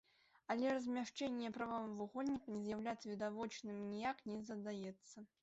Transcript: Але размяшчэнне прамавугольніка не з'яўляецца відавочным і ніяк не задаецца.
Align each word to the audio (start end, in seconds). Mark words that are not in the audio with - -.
Але 0.53 0.69
размяшчэнне 0.75 1.51
прамавугольніка 1.57 2.49
не 2.55 2.63
з'яўляецца 2.65 3.05
відавочным 3.13 3.77
і 3.83 3.87
ніяк 3.93 4.27
не 4.35 4.43
задаецца. 4.51 5.17